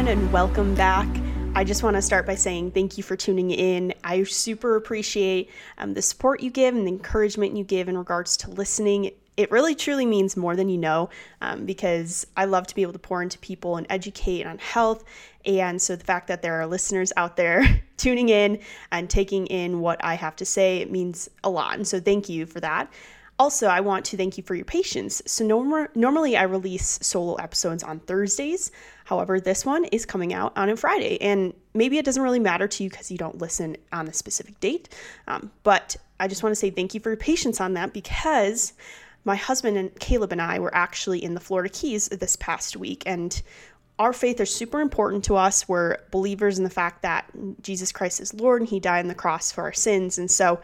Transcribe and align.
everyone, 0.00 0.18
and 0.18 0.32
welcome 0.32 0.74
back. 0.74 1.06
I 1.54 1.62
just 1.62 1.82
want 1.82 1.94
to 1.94 2.00
start 2.00 2.24
by 2.24 2.34
saying 2.34 2.70
thank 2.70 2.96
you 2.96 3.02
for 3.02 3.16
tuning 3.16 3.50
in. 3.50 3.92
I 4.02 4.22
super 4.22 4.76
appreciate 4.76 5.50
um, 5.76 5.92
the 5.92 6.00
support 6.00 6.40
you 6.40 6.50
give 6.50 6.74
and 6.74 6.86
the 6.86 6.90
encouragement 6.90 7.54
you 7.54 7.64
give 7.64 7.86
in 7.86 7.98
regards 7.98 8.38
to 8.38 8.50
listening. 8.50 9.10
It 9.36 9.50
really 9.50 9.74
truly 9.74 10.06
means 10.06 10.38
more 10.38 10.56
than 10.56 10.70
you 10.70 10.78
know 10.78 11.10
um, 11.42 11.66
because 11.66 12.26
I 12.34 12.46
love 12.46 12.66
to 12.68 12.74
be 12.74 12.80
able 12.80 12.94
to 12.94 12.98
pour 12.98 13.22
into 13.22 13.38
people 13.40 13.76
and 13.76 13.86
educate 13.90 14.46
on 14.46 14.56
health. 14.56 15.04
And 15.44 15.82
so 15.82 15.96
the 15.96 16.04
fact 16.04 16.28
that 16.28 16.40
there 16.40 16.58
are 16.58 16.66
listeners 16.66 17.12
out 17.18 17.36
there 17.36 17.82
tuning 17.98 18.30
in 18.30 18.60
and 18.92 19.10
taking 19.10 19.48
in 19.48 19.80
what 19.80 20.02
I 20.02 20.14
have 20.14 20.34
to 20.36 20.46
say, 20.46 20.78
it 20.78 20.90
means 20.90 21.28
a 21.44 21.50
lot. 21.50 21.74
And 21.74 21.86
so 21.86 22.00
thank 22.00 22.30
you 22.30 22.46
for 22.46 22.60
that. 22.60 22.90
Also, 23.40 23.68
I 23.68 23.80
want 23.80 24.04
to 24.04 24.18
thank 24.18 24.36
you 24.36 24.44
for 24.44 24.54
your 24.54 24.66
patience. 24.66 25.22
So, 25.24 25.46
norm- 25.46 25.88
normally 25.94 26.36
I 26.36 26.42
release 26.42 26.98
solo 27.00 27.36
episodes 27.36 27.82
on 27.82 28.00
Thursdays. 28.00 28.70
However, 29.06 29.40
this 29.40 29.64
one 29.64 29.86
is 29.86 30.04
coming 30.04 30.34
out 30.34 30.52
on 30.58 30.68
a 30.68 30.76
Friday, 30.76 31.18
and 31.22 31.54
maybe 31.72 31.96
it 31.96 32.04
doesn't 32.04 32.22
really 32.22 32.38
matter 32.38 32.68
to 32.68 32.84
you 32.84 32.90
because 32.90 33.10
you 33.10 33.16
don't 33.16 33.38
listen 33.38 33.78
on 33.92 34.08
a 34.08 34.12
specific 34.12 34.60
date. 34.60 34.90
Um, 35.26 35.50
but 35.62 35.96
I 36.20 36.28
just 36.28 36.42
want 36.42 36.52
to 36.52 36.56
say 36.56 36.68
thank 36.68 36.92
you 36.92 37.00
for 37.00 37.08
your 37.08 37.16
patience 37.16 37.62
on 37.62 37.72
that 37.72 37.94
because 37.94 38.74
my 39.24 39.36
husband 39.36 39.78
and 39.78 39.98
Caleb 39.98 40.32
and 40.32 40.42
I 40.42 40.58
were 40.58 40.74
actually 40.74 41.24
in 41.24 41.32
the 41.32 41.40
Florida 41.40 41.70
Keys 41.70 42.08
this 42.08 42.36
past 42.36 42.76
week, 42.76 43.04
and 43.06 43.40
our 43.98 44.12
faith 44.12 44.38
is 44.40 44.54
super 44.54 44.82
important 44.82 45.24
to 45.24 45.36
us. 45.36 45.66
We're 45.66 45.96
believers 46.10 46.58
in 46.58 46.64
the 46.64 46.68
fact 46.68 47.00
that 47.02 47.24
Jesus 47.62 47.90
Christ 47.90 48.20
is 48.20 48.34
Lord 48.34 48.60
and 48.60 48.68
He 48.68 48.80
died 48.80 49.00
on 49.00 49.08
the 49.08 49.14
cross 49.14 49.50
for 49.50 49.62
our 49.62 49.72
sins. 49.72 50.18
And 50.18 50.30
so 50.30 50.60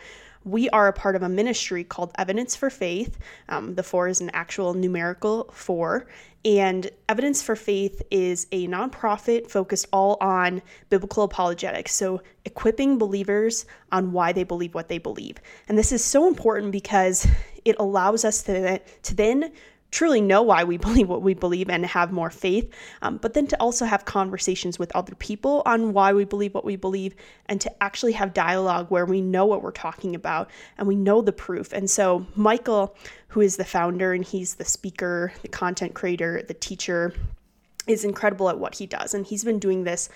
we 0.47 0.71
are 0.71 0.87
a 0.87 0.93
part 0.93 1.17
of 1.17 1.23
a 1.23 1.29
ministry 1.29 1.83
called 1.83 2.13
Evidence 2.17 2.55
for 2.55 2.71
Faith. 2.71 3.19
Um, 3.49 3.75
the 3.75 3.83
four 3.83 4.07
is 4.07 4.21
an 4.21 4.31
actual 4.33 4.75
numerical 4.75 5.51
four. 5.53 6.07
And 6.45 6.89
Evidence 7.09 7.43
for 7.43 7.57
Faith 7.57 8.01
is 8.13 8.47
a 8.53 8.69
nonprofit 8.69 9.51
focused 9.51 9.87
all 9.93 10.17
on 10.21 10.63
biblical 10.89 11.25
apologetics. 11.25 11.93
So, 11.93 12.23
equipping 12.45 12.97
believers 12.97 13.67
on 13.91 14.13
why 14.13 14.33
they 14.33 14.45
believe 14.45 14.73
what 14.73 14.89
they 14.89 14.99
believe. 14.99 15.39
And 15.69 15.77
this 15.77 15.91
is 15.91 16.05
so 16.05 16.29
important 16.29 16.71
because 16.71 17.27
it 17.65 17.75
allows 17.81 18.25
us 18.25 18.45
to, 18.45 18.79
to 18.79 19.15
then 19.17 19.51
truly 19.91 20.21
know 20.21 20.43
why 20.43 20.65
we 20.65 20.77
believe 20.87 21.09
what 21.09 21.23
we 21.23 21.35
believe 21.35 21.69
and 21.71 21.85
have 21.87 22.13
more 22.13 22.31
faith, 22.31 22.73
um, 23.03 23.19
but 23.19 23.35
then 23.35 23.47
to 23.47 23.61
also 23.61 23.85
have 23.85 24.05
conversations 24.05 24.79
with 24.79 24.95
other 24.95 25.15
people 25.15 25.63
on 25.67 25.93
why 25.93 26.13
we 26.13 26.25
believe 26.25 26.55
what 26.55 26.65
we 26.65 26.77
believe 26.77 27.15
and 27.47 27.61
to 27.61 27.83
actually 27.83 28.13
have 28.13 28.35
dialogue 28.35 28.87
where 28.91 29.07
we 29.07 29.21
know 29.21 29.47
what 29.47 29.63
we're 29.63 29.71
talking 29.71 30.15
about 30.15 30.51
and 30.79 30.87
we 30.87 30.97
know 30.97 31.23
the 31.23 31.33
proof. 31.33 31.73
And 31.73 31.89
so, 31.89 32.27
Michael, 32.35 32.97
who 33.29 33.41
is 33.41 33.57
the 33.57 33.65
founder 33.65 34.13
and 34.13 34.25
he's 34.25 34.55
the 34.55 34.65
speaker, 34.65 35.33
the 35.43 35.49
content 35.49 35.95
creator, 35.95 36.43
the 36.47 36.55
teacher, 36.55 37.13
is 37.87 38.05
incredible 38.05 38.49
at 38.49 38.59
what 38.59 38.75
he 38.75 38.87
does. 38.87 39.15
And 39.15 39.25
he's 39.27 39.45
been 39.45 39.59
doing 39.59 39.85
this 39.85 40.09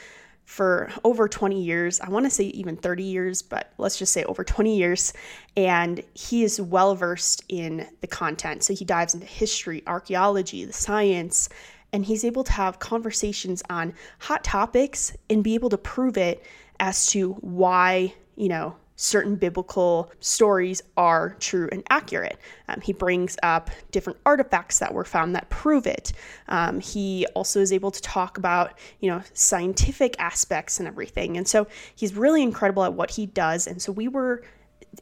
for 0.50 0.90
over 1.04 1.28
20 1.28 1.62
years. 1.62 2.00
I 2.00 2.08
want 2.08 2.26
to 2.26 2.30
say 2.30 2.46
even 2.46 2.76
30 2.76 3.04
years, 3.04 3.40
but 3.40 3.72
let's 3.78 3.96
just 3.96 4.12
say 4.12 4.24
over 4.24 4.42
20 4.42 4.76
years. 4.76 5.12
And 5.56 6.02
he 6.12 6.42
is 6.42 6.60
well 6.60 6.96
versed 6.96 7.44
in 7.48 7.86
the 8.00 8.08
content. 8.08 8.64
So 8.64 8.74
he 8.74 8.84
dives 8.84 9.14
into 9.14 9.28
history, 9.28 9.84
archaeology, 9.86 10.64
the 10.64 10.72
science, 10.72 11.50
and 11.92 12.04
he's 12.04 12.24
able 12.24 12.42
to 12.42 12.50
have 12.50 12.80
conversations 12.80 13.62
on 13.70 13.94
hot 14.18 14.42
topics 14.42 15.16
and 15.30 15.44
be 15.44 15.54
able 15.54 15.70
to 15.70 15.78
prove 15.78 16.16
it 16.16 16.42
as 16.80 17.06
to 17.06 17.34
why, 17.34 18.12
you 18.34 18.48
know, 18.48 18.74
certain 19.00 19.34
biblical 19.34 20.12
stories 20.20 20.82
are 20.98 21.34
true 21.40 21.70
and 21.72 21.82
accurate. 21.88 22.38
Um, 22.68 22.82
he 22.82 22.92
brings 22.92 23.38
up 23.42 23.70
different 23.92 24.18
artifacts 24.26 24.78
that 24.80 24.92
were 24.92 25.06
found 25.06 25.34
that 25.34 25.48
prove 25.48 25.86
it. 25.86 26.12
Um, 26.48 26.80
he 26.80 27.26
also 27.34 27.60
is 27.60 27.72
able 27.72 27.90
to 27.92 28.02
talk 28.02 28.36
about, 28.36 28.78
you 29.00 29.10
know, 29.10 29.22
scientific 29.32 30.16
aspects 30.18 30.80
and 30.80 30.86
everything. 30.86 31.38
And 31.38 31.48
so 31.48 31.66
he's 31.94 32.14
really 32.14 32.42
incredible 32.42 32.84
at 32.84 32.92
what 32.92 33.10
he 33.10 33.24
does. 33.24 33.66
And 33.66 33.80
so 33.80 33.90
we 33.90 34.06
were 34.06 34.42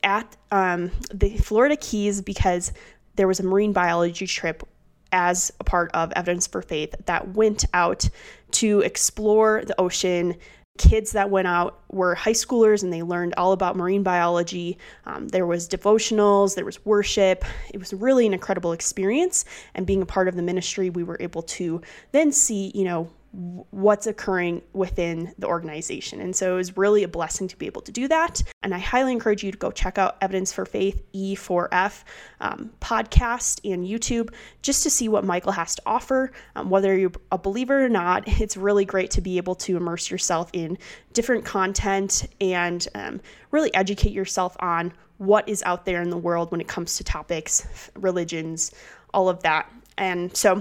at 0.05 0.37
um, 0.53 0.93
the 1.13 1.37
Florida 1.39 1.77
Keys 1.77 2.23
because 2.23 2.73
there 3.17 3.27
was 3.27 3.41
a 3.41 3.45
marine 3.45 3.73
biology 3.73 4.29
trip 4.29 4.63
as 5.11 5.51
a 5.59 5.65
part 5.65 5.91
of 5.93 6.13
Evidence 6.13 6.47
for 6.47 6.63
Faith 6.63 6.95
that 7.07 7.35
went 7.35 7.65
out 7.75 8.09
to 8.53 8.81
explore 8.81 9.65
the 9.67 9.79
ocean, 9.81 10.37
kids 10.79 11.13
that 11.13 11.31
went 11.31 11.49
out 11.49 11.81
were 11.91 12.15
high 12.15 12.33
schoolers 12.33 12.83
and 12.83 12.93
they 12.93 13.03
learned 13.03 13.35
all 13.37 13.53
about 13.53 13.77
marine 13.77 14.03
biology. 14.03 14.79
Um, 15.05 15.29
there 15.29 15.47
was 15.47 15.69
devotionals, 15.69 16.55
there 16.55 16.65
was 16.65 16.85
worship. 16.85 17.45
It 17.73 17.79
was 17.79 17.93
really 17.93 18.27
an 18.27 18.33
incredible 18.33 18.73
experience. 18.73 19.45
And 19.75 19.87
being 19.87 20.03
a 20.03 20.07
part 20.07 20.29
of 20.29 20.37
the 20.37 20.43
ministry, 20.43 20.91
we 20.91 21.03
were 21.03 21.17
able 21.21 21.43
to 21.43 21.83
then 22.13 22.33
see, 22.33 22.73
you 22.75 22.85
know, 22.85 23.11
what's 23.39 24.09
occurring 24.09 24.61
within 24.73 25.33
the 25.39 25.47
organization. 25.47 26.21
And 26.21 26.35
so 26.35 26.55
it 26.55 26.57
was 26.57 26.77
really 26.77 27.05
a 27.05 27.09
blessing 27.09 27.47
to 27.47 27.57
be 27.57 27.67
able 27.67 27.83
to 27.83 27.93
do 27.93 28.09
that. 28.09 28.43
And 28.65 28.75
I 28.75 28.79
highly 28.79 29.13
encourage 29.13 29.45
you 29.45 29.53
to 29.53 29.59
go 29.59 29.71
check 29.71 29.97
out 29.97 30.17
Evidence 30.21 30.53
for 30.53 30.67
Faith 30.67 31.01
E4F 31.15 32.03
um, 32.41 32.73
podcast 32.81 33.61
and 33.71 33.87
YouTube 33.87 34.35
just 34.63 34.83
to 34.83 34.91
see 34.91 35.09
what 35.09 35.25
Michael 35.25 35.53
has 35.53 35.77
to 35.77 35.83
offer. 35.87 36.33
Um, 36.57 36.69
whether 36.69 36.99
you're 36.99 37.13
a 37.31 37.39
believer 37.39 37.85
or 37.85 37.89
not, 37.89 38.25
it's 38.41 38.57
really 38.57 38.85
great 38.85 39.13
to 39.13 39.21
be 39.21 39.37
able 39.37 39.55
to 39.55 39.77
immerse 39.77 40.11
yourself 40.11 40.51
in 40.53 40.77
different 41.13 41.45
content 41.45 42.27
and 42.41 42.89
um, 42.97 43.21
really 43.53 43.73
educate 43.73 44.13
yourself 44.13 44.57
on 44.59 44.93
what 45.19 45.49
is 45.49 45.63
out 45.63 45.85
there 45.85 46.03
in 46.03 46.11
the 46.11 46.19
world 46.19 46.51
when 46.51 46.61
it 46.61 46.67
comes 46.67 46.97
to 46.97 47.05
topics, 47.05 47.91
religions, 47.95 48.73
all 49.15 49.29
of 49.29 49.45
that. 49.45 49.71
And 49.97 50.37
so 50.37 50.61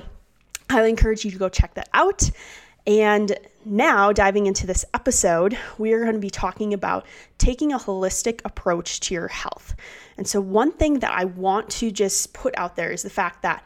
I 0.69 0.73
highly 0.73 0.89
encourage 0.91 1.25
you 1.25 1.31
to 1.31 1.37
go 1.39 1.49
check 1.49 1.73
that 1.73 1.89
out. 1.95 2.29
And 2.87 3.37
now, 3.65 4.13
diving 4.13 4.47
into 4.47 4.65
this 4.65 4.85
episode, 4.93 5.57
we 5.77 5.91
are 5.91 5.99
going 5.99 6.13
to 6.13 6.19
be 6.19 6.29
talking 6.29 6.73
about 6.73 7.05
taking 7.37 7.73
a 7.73 7.77
holistic 7.77 8.39
approach 8.45 9.01
to 9.01 9.13
your 9.13 9.27
health. 9.27 9.75
And 10.15 10.25
so, 10.25 10.39
one 10.39 10.71
thing 10.71 10.99
that 10.99 11.11
I 11.11 11.25
want 11.25 11.69
to 11.71 11.91
just 11.91 12.33
put 12.33 12.57
out 12.57 12.77
there 12.77 12.89
is 12.89 13.03
the 13.03 13.09
fact 13.09 13.41
that 13.41 13.61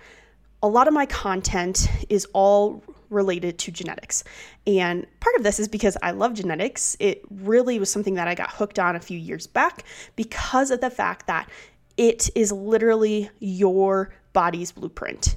a 0.63 0.67
lot 0.67 0.87
of 0.87 0.95
my 0.95 1.05
content 1.05 1.87
is 2.09 2.25
all 2.33 2.83
related 3.11 3.59
to 3.59 3.71
genetics. 3.71 4.23
And 4.65 5.05
part 5.19 5.35
of 5.35 5.43
this 5.43 5.59
is 5.59 5.67
because 5.67 5.97
I 6.01 6.11
love 6.11 6.33
genetics. 6.33 6.97
It 6.99 7.21
really 7.29 7.77
was 7.77 7.91
something 7.91 8.15
that 8.15 8.27
I 8.27 8.33
got 8.33 8.49
hooked 8.49 8.79
on 8.79 8.95
a 8.95 8.99
few 8.99 9.19
years 9.19 9.45
back 9.45 9.83
because 10.15 10.71
of 10.71 10.81
the 10.81 10.89
fact 10.89 11.27
that 11.27 11.47
it 11.95 12.29
is 12.35 12.51
literally 12.51 13.29
your 13.39 14.13
body's 14.33 14.71
blueprint 14.71 15.35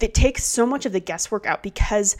it 0.00 0.14
takes 0.14 0.44
so 0.44 0.66
much 0.66 0.86
of 0.86 0.92
the 0.92 1.00
guesswork 1.00 1.46
out 1.46 1.62
because 1.62 2.16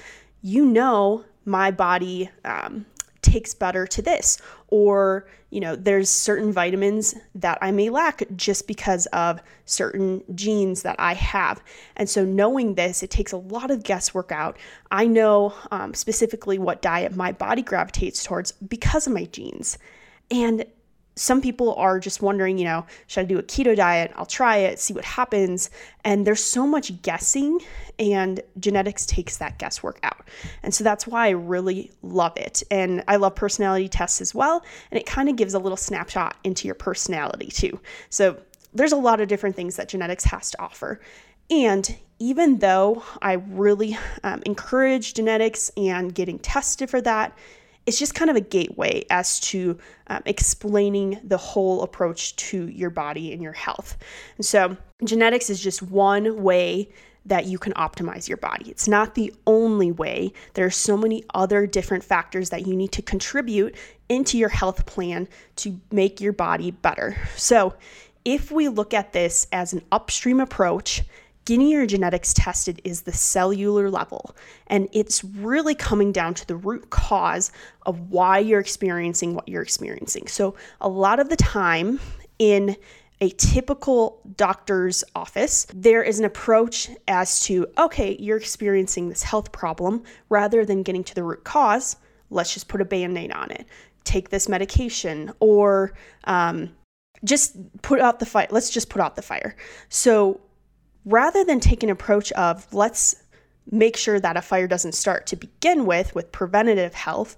you 0.47 0.65
know 0.65 1.25
my 1.45 1.73
body 1.73 2.31
um, 2.45 2.87
takes 3.21 3.53
better 3.53 3.85
to 3.85 4.01
this. 4.01 4.39
Or 4.69 5.27
you 5.51 5.61
know 5.61 5.77
there's 5.77 6.11
certain 6.11 6.53
vitamins 6.53 7.15
that 7.37 7.57
i 7.63 7.71
may 7.71 7.89
lack 7.89 8.25
just 8.35 8.67
because 8.67 9.07
of 9.07 9.41
certain 9.65 10.23
genes 10.35 10.83
that 10.83 10.97
i 10.99 11.15
have. 11.15 11.63
And 11.97 12.11
so 12.11 12.25
knowing 12.25 12.75
this 12.75 13.03
it 13.03 13.11
takes 13.11 13.33
a 13.33 13.37
lot 13.37 13.71
of 13.71 13.85
guesswork 13.85 14.33
out. 14.33 14.59
I 14.91 15.07
know 15.07 15.55
um, 15.71 15.95
specifically 15.95 16.59
what 16.59 16.83
diet 16.83 17.15
my 17.15 17.31
body 17.33 17.63
gravitates 17.63 18.25
towards 18.25 18.53
because 18.53 19.07
of 19.07 19.13
my 19.13 19.27
genes. 19.27 19.79
And 20.31 20.65
some 21.17 21.41
people 21.41 21.75
are 21.75 21.99
just 21.99 22.21
wondering, 22.21 22.59
you 22.59 22.65
know, 22.65 22.85
should 23.07 23.23
I 23.23 23.25
do 23.25 23.39
a 23.39 23.43
keto 23.43 23.75
diet? 23.75 24.13
I'll 24.17 24.27
try 24.27 24.59
it, 24.59 24.79
see 24.79 24.93
what 24.93 25.05
happens. 25.05 25.71
And 26.05 26.27
there's 26.27 26.45
so 26.45 26.67
much 26.67 27.01
guessing, 27.03 27.61
and 27.99 28.41
genetics 28.61 29.07
takes 29.07 29.39
that 29.39 29.59
guesswork 29.59 29.99
out. 30.03 30.29
And 30.63 30.75
so 30.75 30.85
that's 30.85 31.07
why 31.07 31.27
I 31.27 31.31
really 31.31 31.91
love 32.03 32.37
it. 32.37 32.63
And 32.71 33.03
I 33.09 33.17
love 33.17 33.35
personality 33.35 33.89
tests 33.89 34.21
as 34.21 34.35
well. 34.35 34.63
And 34.91 35.01
it 35.01 35.07
kind 35.07 35.31
of 35.31 35.37
gives 35.37 35.55
a 35.55 35.59
little 35.59 35.77
snapshot 35.77 36.37
into 36.45 36.69
your 36.69 36.75
personality 36.75 37.49
too. 37.49 37.81
So 38.11 38.39
there's 38.75 38.93
a 38.93 38.97
lot 38.97 39.21
of 39.21 39.29
different 39.29 39.57
things 39.57 39.77
that 39.77 39.89
genetics 39.89 40.25
has 40.25 40.51
to 40.51 40.61
offer. 40.61 41.01
And 41.51 41.97
even 42.19 42.59
though 42.59 43.03
I 43.23 43.35
really 43.35 43.97
um, 44.23 44.43
encourage 44.45 45.15
genetics 45.15 45.71
and 45.77 46.15
getting 46.15 46.39
tested 46.39 46.91
for 46.91 47.01
that, 47.03 47.37
it's 47.87 47.99
just 47.99 48.15
kind 48.15 48.31
of 48.31 48.37
a 48.37 48.41
gateway 48.41 49.05
as 49.11 49.41
to 49.41 49.79
um, 50.09 50.23
explaining 50.27 51.21
the 51.23 51.37
whole 51.37 51.83
approach 51.83 52.35
to 52.37 52.69
your 52.69 52.91
body 52.91 53.33
and 53.33 53.43
your 53.43 53.53
health. 53.53 53.97
And 54.37 54.45
so, 54.45 54.77
genetics 55.05 55.51
is 55.51 55.61
just 55.61 55.83
one 55.83 56.43
way 56.43 56.91
that 57.27 57.47
you 57.47 57.59
can 57.59 57.73
optimize 57.75 58.29
your 58.29 58.37
body. 58.37 58.71
It's 58.71 58.87
not 58.87 59.15
the 59.15 59.35
only 59.47 59.91
way. 59.91 60.33
There 60.55 60.65
are 60.65 60.71
so 60.71 60.97
many 60.97 61.25
other 61.35 61.67
different 61.67 62.05
factors 62.05 62.51
that 62.51 62.67
you 62.67 62.77
need 62.77 62.93
to 62.93 63.03
contribute 63.03 63.75
into 64.09 64.39
your 64.39 64.49
health 64.49 64.87
plan 64.87 65.29
to 65.57 65.81
make 65.91 66.21
your 66.21 66.33
body 66.33 66.71
better. 66.71 67.17
So, 67.37 67.75
if 68.25 68.51
we 68.51 68.67
look 68.69 68.93
at 68.93 69.13
this 69.13 69.47
as 69.53 69.73
an 69.73 69.83
upstream 69.93 70.41
approach, 70.41 71.05
your 71.49 71.87
genetics 71.87 72.35
tested 72.35 72.81
is 72.85 73.03
the 73.03 73.13
cellular 73.13 73.91
level. 73.91 74.37
And 74.67 74.89
it's 74.93 75.23
really 75.25 75.75
coming 75.75 76.13
down 76.13 76.35
to 76.35 76.47
the 76.47 76.57
root 76.57 76.91
cause 76.91 77.53
of 77.85 78.11
why 78.11 78.39
you're 78.39 78.61
experiencing 78.61 79.35
what 79.35 79.49
you're 79.49 79.63
experiencing. 79.63 80.27
So, 80.27 80.57
a 80.81 80.89
lot 80.89 81.21
of 81.21 81.29
the 81.29 81.37
time 81.37 82.01
in 82.39 82.77
a 83.21 83.31
typical 83.31 84.21
doctor's 84.37 85.03
office, 85.15 85.67
there 85.73 86.03
is 86.03 86.19
an 86.19 86.25
approach 86.25 86.91
as 87.09 87.41
to, 87.41 87.67
okay, 87.79 88.17
you're 88.21 88.37
experiencing 88.37 89.09
this 89.09 89.23
health 89.23 89.53
problem. 89.53 90.03
Rather 90.29 90.65
than 90.65 90.83
getting 90.83 91.05
to 91.05 91.15
the 91.15 91.23
root 91.23 91.45
cause, 91.45 91.97
let's 92.31 92.53
just 92.53 92.69
put 92.69 92.81
a 92.81 92.85
band 92.85 93.17
aid 93.17 93.33
on 93.33 93.51
it, 93.51 93.67
take 94.05 94.29
this 94.29 94.49
medication, 94.49 95.33
or 95.41 95.95
um, 96.25 96.71
just 97.25 97.57
put 97.83 98.01
out 98.01 98.19
the 98.19 98.27
fire. 98.27 98.49
Let's 98.51 98.71
just 98.71 98.91
put 98.91 99.01
out 99.01 99.17
the 99.17 99.23
fire. 99.23 99.57
So 99.89 100.41
rather 101.07 101.45
than 101.45 101.61
take 101.61 101.83
an 101.83 101.89
approach 101.89 102.31
of, 102.33 102.67
let's 102.75 103.17
make 103.71 103.97
sure 103.97 104.21
that 104.21 104.37
a 104.37 104.43
fire 104.43 104.67
doesn't 104.67 104.93
start 104.93 105.27
to 105.29 105.37
begin 105.37 105.87
with, 105.87 106.15
with 106.15 106.31
preventative 106.33 106.93
health, 106.93 107.37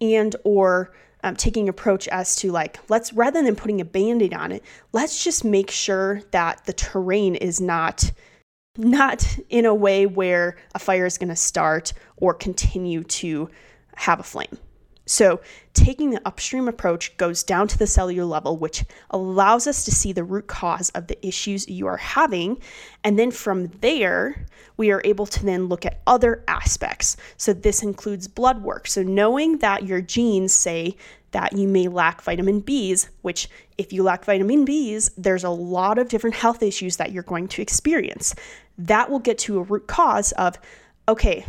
and 0.00 0.34
or 0.44 0.92
um, 1.22 1.36
taking 1.36 1.68
approach 1.68 2.08
as 2.08 2.34
to 2.36 2.50
like 2.50 2.78
let's 2.88 3.12
rather 3.12 3.42
than 3.42 3.54
putting 3.54 3.80
a 3.80 3.84
band-aid 3.84 4.32
on 4.32 4.52
it 4.52 4.64
let's 4.92 5.22
just 5.22 5.44
make 5.44 5.70
sure 5.70 6.22
that 6.30 6.64
the 6.64 6.72
terrain 6.72 7.34
is 7.34 7.60
not 7.60 8.10
not 8.78 9.38
in 9.50 9.66
a 9.66 9.74
way 9.74 10.06
where 10.06 10.56
a 10.74 10.78
fire 10.78 11.04
is 11.04 11.18
going 11.18 11.28
to 11.28 11.36
start 11.36 11.92
or 12.16 12.32
continue 12.32 13.02
to 13.02 13.50
have 13.96 14.18
a 14.18 14.22
flame 14.22 14.56
so, 15.10 15.40
taking 15.74 16.10
the 16.10 16.22
upstream 16.24 16.68
approach 16.68 17.16
goes 17.16 17.42
down 17.42 17.66
to 17.66 17.76
the 17.76 17.88
cellular 17.88 18.24
level, 18.24 18.56
which 18.56 18.84
allows 19.10 19.66
us 19.66 19.84
to 19.86 19.90
see 19.90 20.12
the 20.12 20.22
root 20.22 20.46
cause 20.46 20.90
of 20.90 21.08
the 21.08 21.26
issues 21.26 21.68
you 21.68 21.88
are 21.88 21.96
having. 21.96 22.62
And 23.02 23.18
then 23.18 23.32
from 23.32 23.66
there, 23.80 24.46
we 24.76 24.92
are 24.92 25.02
able 25.04 25.26
to 25.26 25.44
then 25.44 25.66
look 25.66 25.84
at 25.84 26.00
other 26.06 26.44
aspects. 26.46 27.16
So, 27.36 27.52
this 27.52 27.82
includes 27.82 28.28
blood 28.28 28.62
work. 28.62 28.86
So, 28.86 29.02
knowing 29.02 29.58
that 29.58 29.84
your 29.84 30.00
genes 30.00 30.52
say 30.52 30.96
that 31.32 31.56
you 31.56 31.66
may 31.66 31.88
lack 31.88 32.22
vitamin 32.22 32.62
Bs, 32.62 33.08
which, 33.22 33.48
if 33.78 33.92
you 33.92 34.04
lack 34.04 34.24
vitamin 34.24 34.64
Bs, 34.64 35.10
there's 35.18 35.42
a 35.42 35.50
lot 35.50 35.98
of 35.98 36.08
different 36.08 36.36
health 36.36 36.62
issues 36.62 36.98
that 36.98 37.10
you're 37.10 37.24
going 37.24 37.48
to 37.48 37.62
experience. 37.62 38.32
That 38.78 39.10
will 39.10 39.18
get 39.18 39.38
to 39.38 39.58
a 39.58 39.62
root 39.62 39.88
cause 39.88 40.30
of, 40.32 40.56
okay, 41.08 41.44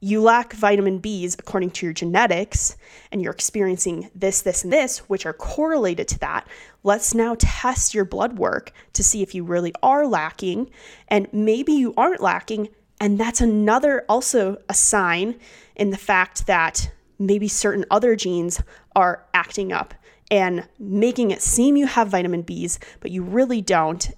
you 0.00 0.22
lack 0.22 0.52
vitamin 0.52 1.00
Bs 1.00 1.38
according 1.38 1.70
to 1.72 1.86
your 1.86 1.92
genetics, 1.92 2.76
and 3.10 3.20
you're 3.20 3.32
experiencing 3.32 4.10
this, 4.14 4.42
this, 4.42 4.62
and 4.62 4.72
this, 4.72 4.98
which 5.08 5.26
are 5.26 5.32
correlated 5.32 6.06
to 6.08 6.18
that, 6.20 6.46
let's 6.84 7.14
now 7.14 7.34
test 7.38 7.94
your 7.94 8.04
blood 8.04 8.38
work 8.38 8.72
to 8.92 9.02
see 9.02 9.22
if 9.22 9.34
you 9.34 9.44
really 9.44 9.72
are 9.82 10.06
lacking. 10.06 10.70
And 11.08 11.26
maybe 11.32 11.72
you 11.72 11.94
aren't 11.96 12.20
lacking. 12.20 12.68
And 13.00 13.18
that's 13.18 13.40
another, 13.40 14.04
also 14.08 14.58
a 14.68 14.74
sign 14.74 15.38
in 15.74 15.90
the 15.90 15.96
fact 15.96 16.46
that 16.46 16.90
maybe 17.18 17.48
certain 17.48 17.84
other 17.90 18.14
genes 18.14 18.62
are 18.94 19.24
acting 19.34 19.72
up 19.72 19.94
and 20.30 20.68
making 20.78 21.30
it 21.30 21.42
seem 21.42 21.76
you 21.76 21.86
have 21.86 22.08
vitamin 22.08 22.44
Bs, 22.44 22.78
but 23.00 23.10
you 23.10 23.22
really 23.22 23.62
don't. 23.62 24.10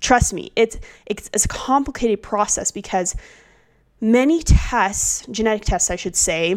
Trust 0.00 0.32
me, 0.32 0.50
it's, 0.56 0.78
it's, 1.06 1.30
it's 1.34 1.44
a 1.44 1.48
complicated 1.48 2.22
process 2.22 2.70
because 2.70 3.14
Many 4.02 4.42
tests, 4.42 5.24
genetic 5.30 5.64
tests, 5.64 5.88
I 5.88 5.94
should 5.94 6.16
say, 6.16 6.56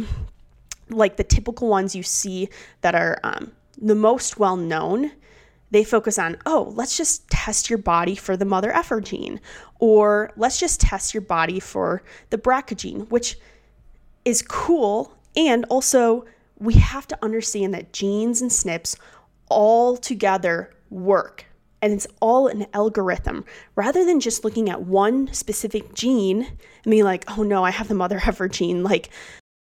like 0.89 1.17
the 1.17 1.23
typical 1.23 1.69
ones 1.69 1.95
you 1.95 2.01
see 2.01 2.49
that 2.81 2.95
are 2.95 3.19
um, 3.23 3.51
the 3.79 3.93
most 3.93 4.39
well 4.39 4.57
known, 4.57 5.11
they 5.69 5.83
focus 5.83 6.17
on, 6.17 6.37
oh, 6.47 6.73
let's 6.75 6.97
just 6.97 7.29
test 7.29 7.69
your 7.69 7.77
body 7.77 8.15
for 8.15 8.35
the 8.35 8.45
mother 8.45 8.71
effer 8.75 8.99
gene, 8.99 9.39
or 9.77 10.31
let's 10.35 10.59
just 10.59 10.81
test 10.81 11.13
your 11.13 11.21
body 11.21 11.59
for 11.59 12.01
the 12.31 12.37
BRCA 12.39 12.77
gene, 12.77 12.99
which 13.09 13.37
is 14.25 14.41
cool. 14.41 15.13
And 15.35 15.65
also, 15.65 16.25
we 16.57 16.73
have 16.73 17.07
to 17.09 17.23
understand 17.23 17.75
that 17.75 17.93
genes 17.93 18.41
and 18.41 18.49
SNPs 18.49 18.97
all 19.49 19.97
together 19.97 20.71
work 20.89 21.45
and 21.85 21.93
it's 21.93 22.07
all 22.19 22.47
an 22.47 22.65
algorithm 22.73 23.45
rather 23.75 24.03
than 24.03 24.19
just 24.19 24.43
looking 24.43 24.71
at 24.71 24.81
one 24.81 25.31
specific 25.31 25.93
gene 25.93 26.41
and 26.41 26.89
being 26.89 27.03
like 27.03 27.23
oh 27.37 27.43
no 27.43 27.63
i 27.63 27.69
have 27.69 27.87
the 27.87 27.93
mother 27.93 28.17
effer 28.25 28.47
gene 28.47 28.83
like 28.83 29.09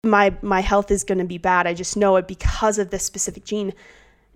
my 0.05 0.37
my 0.43 0.61
health 0.61 0.91
is 0.91 1.03
going 1.03 1.19
to 1.19 1.25
be 1.25 1.39
bad 1.39 1.67
i 1.67 1.73
just 1.73 1.97
know 1.97 2.17
it 2.17 2.29
because 2.29 2.79
of 2.79 2.91
this 2.91 3.05
specific 3.05 3.45
gene 3.45 3.73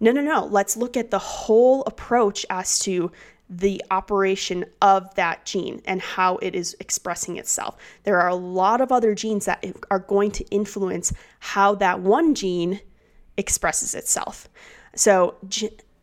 no 0.01 0.11
no 0.11 0.23
no 0.23 0.47
let's 0.47 0.79
look 0.79 0.97
at 0.97 1.11
the 1.11 1.19
whole 1.19 1.83
approach 1.83 2.47
as 2.49 2.79
to 2.79 3.13
the 3.51 3.85
operation 3.91 4.65
of 4.81 5.15
that 5.17 5.45
gene 5.45 5.83
and 5.85 6.01
how 6.01 6.39
it 6.39 6.55
is 6.55 6.75
expressing 6.81 7.37
itself. 7.37 7.77
There 8.05 8.19
are 8.19 8.29
a 8.29 8.35
lot 8.35 8.81
of 8.81 8.91
other 8.91 9.15
genes 9.15 9.45
that 9.45 9.63
are 9.91 9.99
going 9.99 10.31
to 10.33 10.45
influence 10.47 11.13
how 11.41 11.75
that 11.75 12.01
one 12.01 12.35
gene 12.35 12.81
expresses 13.37 13.95
itself. 13.95 14.49
So, 14.97 15.35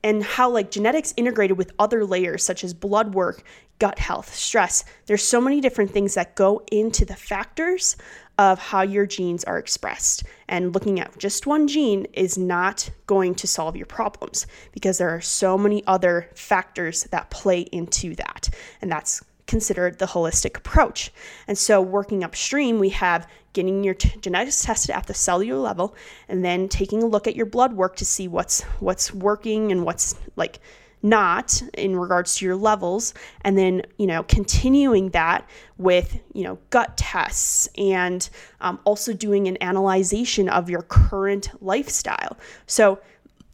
and 0.03 0.23
how 0.23 0.49
like 0.49 0.71
genetics 0.71 1.13
integrated 1.17 1.57
with 1.57 1.71
other 1.79 2.05
layers 2.05 2.43
such 2.43 2.63
as 2.63 2.73
blood 2.73 3.13
work, 3.13 3.43
gut 3.79 3.99
health, 3.99 4.33
stress. 4.33 4.83
There's 5.05 5.23
so 5.23 5.41
many 5.41 5.61
different 5.61 5.91
things 5.91 6.13
that 6.15 6.35
go 6.35 6.63
into 6.71 7.05
the 7.05 7.15
factors 7.15 7.95
of 8.37 8.59
how 8.59 8.81
your 8.81 9.05
genes 9.05 9.43
are 9.43 9.57
expressed. 9.57 10.23
And 10.47 10.73
looking 10.73 10.99
at 10.99 11.17
just 11.17 11.45
one 11.45 11.67
gene 11.67 12.05
is 12.13 12.37
not 12.37 12.89
going 13.05 13.35
to 13.35 13.47
solve 13.47 13.75
your 13.75 13.85
problems 13.85 14.47
because 14.71 14.97
there 14.97 15.09
are 15.09 15.21
so 15.21 15.57
many 15.57 15.83
other 15.85 16.29
factors 16.35 17.03
that 17.05 17.29
play 17.29 17.61
into 17.61 18.15
that. 18.15 18.49
And 18.81 18.91
that's 18.91 19.21
considered 19.47 19.99
the 19.99 20.05
holistic 20.05 20.57
approach. 20.57 21.11
And 21.47 21.57
so, 21.57 21.81
working 21.81 22.23
upstream, 22.23 22.79
we 22.79 22.89
have 22.89 23.27
getting 23.53 23.83
your 23.83 23.93
t- 23.93 24.17
genetics 24.21 24.63
tested 24.63 24.95
at 24.95 25.07
the 25.07 25.13
cellular 25.13 25.59
level, 25.59 25.95
and 26.27 26.43
then 26.43 26.67
taking 26.67 27.03
a 27.03 27.05
look 27.05 27.27
at 27.27 27.35
your 27.35 27.45
blood 27.45 27.73
work 27.73 27.95
to 27.97 28.05
see 28.05 28.27
what's 28.27 28.61
what's 28.79 29.13
working 29.13 29.71
and 29.71 29.85
what's 29.85 30.15
like 30.35 30.59
not 31.03 31.63
in 31.73 31.95
regards 31.95 32.35
to 32.35 32.45
your 32.45 32.55
levels 32.55 33.13
and 33.41 33.57
then 33.57 33.81
you 33.97 34.05
know 34.05 34.21
continuing 34.23 35.09
that 35.09 35.49
with 35.79 36.19
you 36.33 36.43
know 36.43 36.59
gut 36.69 36.95
tests 36.95 37.67
and 37.75 38.29
um, 38.59 38.79
also 38.83 39.11
doing 39.11 39.47
an 39.47 39.57
analyzation 39.61 40.47
of 40.47 40.69
your 40.69 40.83
current 40.83 41.49
lifestyle 41.59 42.37
so 42.67 42.99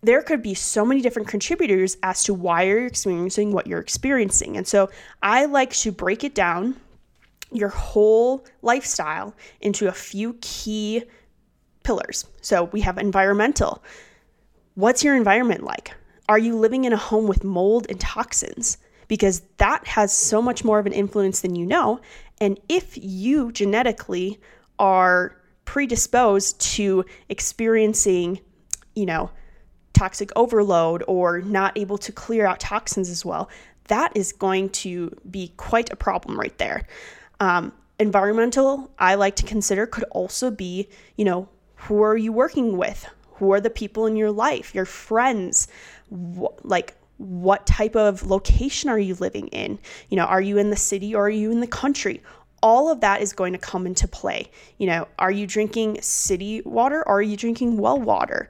there 0.01 0.21
could 0.21 0.41
be 0.41 0.53
so 0.53 0.85
many 0.85 1.01
different 1.01 1.27
contributors 1.27 1.97
as 2.03 2.23
to 2.23 2.33
why 2.33 2.63
you're 2.63 2.85
experiencing 2.85 3.51
what 3.51 3.67
you're 3.67 3.79
experiencing. 3.79 4.55
And 4.55 4.67
so 4.67 4.89
I 5.21 5.45
like 5.45 5.71
to 5.77 5.91
break 5.91 6.23
it 6.23 6.35
down, 6.35 6.75
your 7.51 7.69
whole 7.69 8.45
lifestyle, 8.61 9.35
into 9.61 9.87
a 9.87 9.93
few 9.93 10.37
key 10.41 11.03
pillars. 11.83 12.25
So 12.41 12.65
we 12.65 12.81
have 12.81 12.97
environmental. 12.97 13.83
What's 14.75 15.03
your 15.03 15.15
environment 15.15 15.63
like? 15.63 15.93
Are 16.29 16.37
you 16.37 16.57
living 16.57 16.83
in 16.83 16.93
a 16.93 16.97
home 16.97 17.27
with 17.27 17.43
mold 17.43 17.87
and 17.89 17.99
toxins? 17.99 18.77
Because 19.07 19.41
that 19.57 19.87
has 19.87 20.11
so 20.11 20.41
much 20.41 20.65
more 20.65 20.79
of 20.79 20.85
an 20.85 20.91
influence 20.91 21.39
than 21.39 21.55
you 21.55 21.65
know. 21.65 22.01
And 22.41 22.59
if 22.67 22.97
you 22.97 23.51
genetically 23.53 24.39
are 24.77 25.35
predisposed 25.63 26.59
to 26.59 27.05
experiencing, 27.29 28.41
you 28.95 29.05
know, 29.05 29.31
toxic 29.93 30.29
overload 30.35 31.03
or 31.07 31.41
not 31.41 31.77
able 31.77 31.97
to 31.97 32.11
clear 32.11 32.45
out 32.45 32.59
toxins 32.59 33.09
as 33.09 33.25
well, 33.25 33.49
that 33.87 34.11
is 34.15 34.33
going 34.33 34.69
to 34.69 35.09
be 35.31 35.53
quite 35.57 35.91
a 35.91 35.95
problem 35.95 36.37
right 36.37 36.57
there. 36.57 36.85
Um, 37.39 37.73
environmental, 37.99 38.91
I 38.99 39.15
like 39.15 39.35
to 39.37 39.45
consider, 39.45 39.85
could 39.85 40.05
also 40.05 40.51
be, 40.51 40.89
you 41.15 41.25
know, 41.25 41.49
who 41.75 42.01
are 42.01 42.17
you 42.17 42.31
working 42.31 42.77
with? 42.77 43.07
Who 43.33 43.51
are 43.53 43.61
the 43.61 43.69
people 43.69 44.05
in 44.05 44.15
your 44.15 44.31
life, 44.31 44.73
your 44.73 44.85
friends? 44.85 45.67
Wh- 46.11 46.53
like, 46.63 46.95
what 47.17 47.65
type 47.65 47.95
of 47.95 48.25
location 48.27 48.89
are 48.89 48.99
you 48.99 49.15
living 49.15 49.47
in? 49.47 49.79
You 50.09 50.17
know, 50.17 50.25
are 50.25 50.41
you 50.41 50.57
in 50.57 50.69
the 50.69 50.75
city 50.75 51.15
or 51.15 51.25
are 51.25 51.29
you 51.29 51.51
in 51.51 51.59
the 51.59 51.67
country? 51.67 52.21
all 52.63 52.91
of 52.91 53.01
that 53.01 53.21
is 53.21 53.33
going 53.33 53.53
to 53.53 53.59
come 53.59 53.85
into 53.85 54.07
play. 54.07 54.49
You 54.79 54.87
know, 54.87 55.07
are 55.19 55.29
you 55.29 55.45
drinking 55.45 56.01
city 56.01 56.63
water 56.65 57.07
or 57.07 57.19
are 57.19 57.21
you 57.21 57.37
drinking 57.37 57.77
well 57.77 57.99
water? 57.99 58.49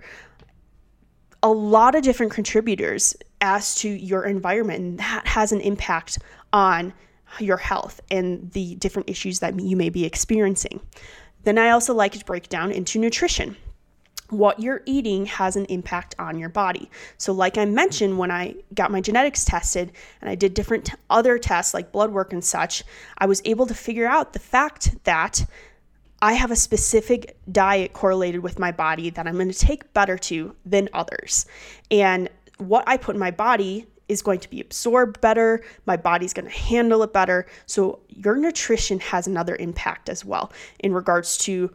a 1.43 1.49
lot 1.49 1.95
of 1.95 2.03
different 2.03 2.31
contributors 2.31 3.15
as 3.41 3.75
to 3.75 3.89
your 3.89 4.25
environment, 4.25 4.79
and 4.79 4.99
that 4.99 5.27
has 5.27 5.51
an 5.51 5.61
impact 5.61 6.17
on 6.51 6.93
your 7.39 7.57
health 7.57 8.01
and 8.09 8.51
the 8.51 8.75
different 8.75 9.09
issues 9.09 9.39
that 9.39 9.59
you 9.59 9.75
may 9.75 9.89
be 9.89 10.05
experiencing. 10.05 10.79
Then 11.43 11.57
I 11.57 11.69
also 11.69 11.93
like 11.93 12.13
to 12.13 12.25
break 12.25 12.49
down 12.49 12.71
into 12.71 12.99
nutrition. 12.99 13.55
What 14.29 14.59
you're 14.59 14.81
eating 14.85 15.25
has 15.27 15.55
an 15.55 15.65
impact 15.65 16.13
on 16.19 16.37
your 16.37 16.49
body. 16.49 16.89
So, 17.17 17.31
like 17.31 17.57
I 17.57 17.63
mentioned, 17.63 18.17
when 18.17 18.29
I 18.29 18.55
got 18.73 18.91
my 18.91 18.99
genetics 18.99 19.45
tested 19.45 19.93
and 20.19 20.29
I 20.29 20.35
did 20.35 20.53
different 20.53 20.85
t- 20.85 20.93
other 21.09 21.37
tests 21.37 21.73
like 21.73 21.93
blood 21.93 22.11
work 22.11 22.33
and 22.33 22.43
such, 22.43 22.83
I 23.17 23.25
was 23.25 23.41
able 23.45 23.65
to 23.67 23.73
figure 23.73 24.07
out 24.07 24.33
the 24.33 24.39
fact 24.39 25.01
that 25.05 25.45
I 26.21 26.33
have 26.33 26.51
a 26.51 26.55
specific 26.55 27.37
diet 27.49 27.93
correlated 27.93 28.41
with 28.41 28.59
my 28.59 28.71
body 28.71 29.09
that 29.11 29.27
I'm 29.27 29.35
going 29.35 29.51
to 29.51 29.57
take 29.57 29.93
better 29.93 30.17
to 30.17 30.55
than 30.65 30.89
others. 30.91 31.45
And 31.91 32.29
what 32.57 32.83
I 32.87 32.97
put 32.97 33.15
in 33.15 33.19
my 33.19 33.31
body 33.31 33.85
is 34.09 34.21
going 34.21 34.39
to 34.39 34.49
be 34.49 34.61
absorbed 34.61 35.19
better. 35.21 35.63
My 35.85 35.97
body's 35.97 36.33
going 36.33 36.45
to 36.47 36.57
handle 36.57 37.03
it 37.03 37.13
better. 37.13 37.45
So, 37.65 37.99
your 38.09 38.35
nutrition 38.35 38.99
has 38.99 39.27
another 39.27 39.55
impact 39.55 40.09
as 40.09 40.23
well 40.23 40.51
in 40.79 40.93
regards 40.93 41.37
to 41.39 41.71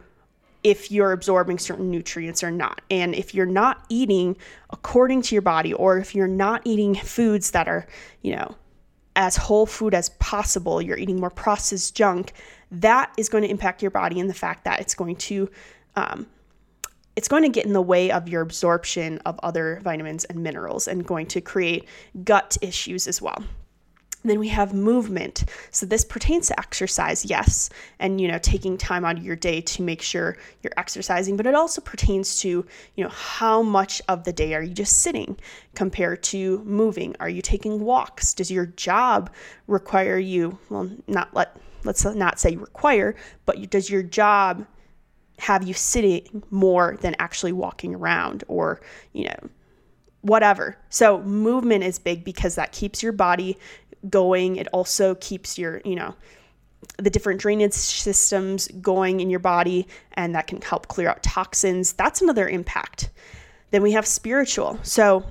if 0.63 0.89
you're 0.91 1.11
absorbing 1.11 1.59
certain 1.59 1.91
nutrients 1.91 2.43
or 2.43 2.49
not. 2.49 2.81
And 2.89 3.13
if 3.13 3.33
you're 3.33 3.45
not 3.45 3.85
eating 3.89 4.37
according 4.69 5.21
to 5.23 5.35
your 5.35 5.41
body, 5.41 5.73
or 5.73 5.97
if 5.97 6.15
you're 6.15 6.27
not 6.27 6.61
eating 6.63 6.95
foods 6.95 7.51
that 7.51 7.67
are, 7.67 7.85
you 8.21 8.35
know, 8.35 8.55
as 9.15 9.35
whole 9.35 9.65
food 9.65 9.93
as 9.93 10.09
possible, 10.09 10.81
you're 10.81 10.97
eating 10.97 11.19
more 11.19 11.29
processed 11.29 11.95
junk, 11.95 12.33
that 12.71 13.13
is 13.17 13.29
going 13.29 13.43
to 13.43 13.49
impact 13.49 13.81
your 13.81 13.91
body 13.91 14.19
and 14.19 14.29
the 14.29 14.33
fact 14.33 14.63
that 14.63 14.79
it's 14.79 14.95
going 14.95 15.15
to 15.17 15.49
um, 15.95 16.25
it's 17.15 17.27
going 17.27 17.43
to 17.43 17.49
get 17.49 17.65
in 17.65 17.73
the 17.73 17.81
way 17.81 18.11
of 18.11 18.27
your 18.27 18.41
absorption 18.41 19.19
of 19.25 19.39
other 19.43 19.79
vitamins 19.83 20.25
and 20.25 20.41
minerals 20.41 20.87
and 20.87 21.05
going 21.05 21.27
to 21.27 21.41
create 21.41 21.87
gut 22.23 22.57
issues 22.61 23.07
as 23.07 23.21
well. 23.21 23.43
Then 24.25 24.39
we 24.39 24.47
have 24.49 24.73
movement. 24.73 25.43
So 25.71 25.85
this 25.85 26.05
pertains 26.05 26.47
to 26.47 26.57
exercise, 26.57 27.25
yes, 27.25 27.69
and 27.99 28.21
you 28.21 28.29
know, 28.29 28.39
taking 28.39 28.77
time 28.77 29.03
out 29.03 29.17
of 29.17 29.23
your 29.23 29.35
day 29.35 29.59
to 29.61 29.81
make 29.81 30.01
sure 30.01 30.37
you're 30.61 30.73
exercising, 30.77 31.35
but 31.35 31.45
it 31.45 31.55
also 31.55 31.81
pertains 31.81 32.39
to, 32.39 32.65
you 32.95 33.03
know, 33.03 33.09
how 33.09 33.61
much 33.61 34.01
of 34.07 34.23
the 34.23 34.31
day 34.31 34.53
are 34.53 34.63
you 34.63 34.73
just 34.73 34.99
sitting 34.99 35.37
compared 35.75 36.23
to 36.23 36.59
moving? 36.63 37.15
Are 37.19 37.27
you 37.27 37.41
taking 37.41 37.81
walks? 37.81 38.33
Does 38.33 38.49
your 38.49 38.67
job 38.67 39.29
require 39.67 40.17
you, 40.17 40.57
well, 40.69 40.89
not 41.07 41.33
let 41.33 41.57
let's 41.83 42.05
not 42.05 42.39
say 42.39 42.55
require, 42.55 43.15
but 43.45 43.69
does 43.69 43.89
your 43.89 44.03
job 44.03 44.65
have 45.43 45.67
you 45.67 45.73
sitting 45.73 46.41
more 46.51 46.97
than 47.01 47.15
actually 47.19 47.51
walking 47.51 47.93
around 47.93 48.45
or, 48.47 48.79
you 49.11 49.25
know, 49.25 49.49
whatever. 50.21 50.77
So 50.89 51.21
movement 51.21 51.83
is 51.83 51.99
big 51.99 52.23
because 52.23 52.55
that 52.55 52.71
keeps 52.71 53.03
your 53.03 53.11
body 53.11 53.57
going. 54.09 54.55
It 54.55 54.67
also 54.71 55.15
keeps 55.15 55.57
your, 55.57 55.81
you 55.83 55.95
know, 55.95 56.15
the 56.97 57.09
different 57.09 57.41
drainage 57.41 57.73
systems 57.73 58.69
going 58.79 59.19
in 59.19 59.29
your 59.29 59.39
body 59.39 59.85
and 60.13 60.33
that 60.33 60.47
can 60.47 60.61
help 60.61 60.87
clear 60.87 61.09
out 61.09 61.21
toxins. 61.23 61.91
That's 61.91 62.21
another 62.21 62.47
impact. 62.47 63.09
Then 63.71 63.81
we 63.81 63.91
have 63.91 64.07
spiritual. 64.07 64.79
So 64.81 65.25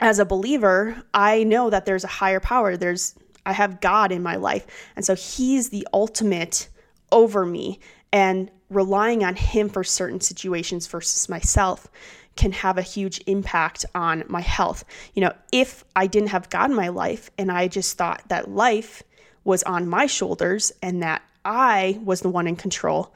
as 0.00 0.18
a 0.18 0.24
believer, 0.24 1.02
I 1.12 1.44
know 1.44 1.68
that 1.68 1.84
there's 1.84 2.04
a 2.04 2.08
higher 2.08 2.40
power. 2.40 2.78
There's 2.78 3.14
I 3.44 3.52
have 3.52 3.82
God 3.82 4.12
in 4.12 4.22
my 4.22 4.36
life. 4.36 4.66
And 4.96 5.04
so 5.04 5.14
he's 5.14 5.68
the 5.68 5.86
ultimate 5.92 6.68
over 7.12 7.44
me 7.44 7.80
and 8.12 8.50
relying 8.70 9.24
on 9.24 9.36
him 9.36 9.68
for 9.68 9.84
certain 9.84 10.20
situations 10.20 10.86
versus 10.86 11.28
myself 11.28 11.88
can 12.36 12.52
have 12.52 12.78
a 12.78 12.82
huge 12.82 13.20
impact 13.26 13.84
on 13.94 14.24
my 14.28 14.40
health. 14.40 14.84
You 15.14 15.22
know, 15.22 15.32
if 15.52 15.84
I 15.96 16.06
didn't 16.06 16.30
have 16.30 16.48
God 16.48 16.70
in 16.70 16.76
my 16.76 16.88
life 16.88 17.30
and 17.36 17.50
I 17.50 17.68
just 17.68 17.98
thought 17.98 18.22
that 18.28 18.50
life 18.50 19.02
was 19.44 19.62
on 19.64 19.88
my 19.88 20.06
shoulders 20.06 20.72
and 20.82 21.02
that 21.02 21.22
I 21.44 21.98
was 22.04 22.20
the 22.20 22.28
one 22.28 22.46
in 22.46 22.56
control, 22.56 23.14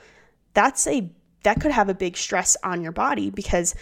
that's 0.53 0.87
a 0.87 1.11
that 1.45 1.61
could 1.61 1.73
have 1.73 1.89
a 1.89 1.95
big 1.95 2.17
stress 2.17 2.57
on 2.65 2.83
your 2.83 2.93
body 2.93 3.31
because 3.31 3.75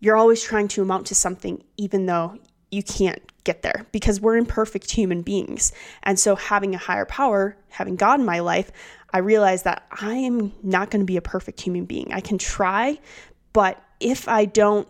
you're 0.00 0.16
always 0.16 0.42
trying 0.42 0.66
to 0.66 0.82
amount 0.82 1.06
to 1.06 1.14
something 1.14 1.62
even 1.76 2.06
though 2.06 2.38
you 2.70 2.82
can't 2.82 3.20
get 3.44 3.62
there 3.62 3.86
because 3.92 4.20
we're 4.20 4.36
imperfect 4.36 4.90
human 4.90 5.22
beings. 5.22 5.72
And 6.02 6.18
so 6.18 6.36
having 6.36 6.74
a 6.74 6.78
higher 6.78 7.04
power, 7.04 7.56
having 7.68 7.96
God 7.96 8.18
in 8.18 8.26
my 8.26 8.40
life, 8.40 8.72
I 9.12 9.18
realized 9.18 9.64
that 9.64 9.86
I 9.90 10.14
am 10.14 10.52
not 10.62 10.90
going 10.90 11.00
to 11.00 11.06
be 11.06 11.16
a 11.16 11.22
perfect 11.22 11.60
human 11.60 11.84
being. 11.84 12.12
I 12.12 12.20
can 12.20 12.38
try, 12.38 12.98
but 13.52 13.82
if 14.00 14.28
I 14.28 14.46
don't 14.46 14.88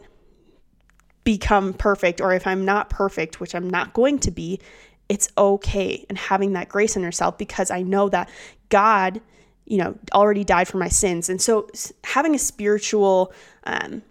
become 1.24 1.74
perfect 1.74 2.20
or 2.20 2.32
if 2.32 2.46
I'm 2.46 2.64
not 2.64 2.90
perfect, 2.90 3.40
which 3.40 3.54
I'm 3.54 3.68
not 3.68 3.92
going 3.92 4.18
to 4.20 4.30
be, 4.30 4.60
it's 5.08 5.28
okay. 5.36 6.06
And 6.08 6.16
having 6.16 6.52
that 6.54 6.68
grace 6.68 6.96
in 6.96 7.02
yourself 7.02 7.36
because 7.38 7.70
I 7.70 7.82
know 7.82 8.08
that 8.08 8.30
God, 8.68 9.20
you 9.66 9.78
know, 9.78 9.98
already 10.12 10.44
died 10.44 10.68
for 10.68 10.78
my 10.78 10.88
sins. 10.88 11.28
And 11.28 11.40
so 11.40 11.68
having 12.04 12.34
a 12.34 12.38
spiritual 12.38 13.32
um, 13.64 14.02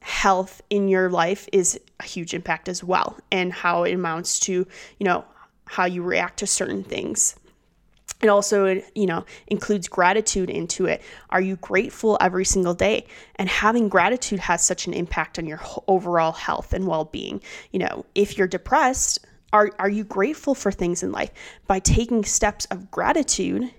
health 0.00 0.62
in 0.70 0.88
your 0.88 1.10
life 1.10 1.48
is 1.52 1.80
a 1.98 2.04
huge 2.04 2.32
impact 2.32 2.68
as 2.68 2.84
well, 2.84 3.18
and 3.32 3.52
how 3.52 3.84
it 3.84 3.92
amounts 3.92 4.38
to, 4.40 4.52
you 4.52 5.04
know, 5.04 5.24
how 5.64 5.84
you 5.84 6.02
react 6.02 6.38
to 6.38 6.46
certain 6.46 6.84
things. 6.84 7.34
It 8.22 8.28
also, 8.28 8.80
you 8.94 9.06
know, 9.06 9.24
includes 9.46 9.88
gratitude 9.88 10.48
into 10.48 10.86
it. 10.86 11.02
Are 11.30 11.40
you 11.40 11.56
grateful 11.56 12.16
every 12.20 12.44
single 12.44 12.74
day? 12.74 13.06
And 13.36 13.48
having 13.48 13.88
gratitude 13.88 14.40
has 14.40 14.62
such 14.62 14.86
an 14.86 14.94
impact 14.94 15.38
on 15.38 15.46
your 15.46 15.60
overall 15.86 16.32
health 16.32 16.72
and 16.72 16.86
well-being. 16.86 17.42
You 17.72 17.80
know, 17.80 18.06
if 18.14 18.38
you're 18.38 18.48
depressed, 18.48 19.18
are 19.52 19.70
are 19.78 19.90
you 19.90 20.04
grateful 20.04 20.54
for 20.54 20.72
things 20.72 21.02
in 21.02 21.12
life? 21.12 21.30
By 21.66 21.78
taking 21.78 22.24
steps 22.24 22.64
of 22.66 22.90
gratitude, 22.90 23.70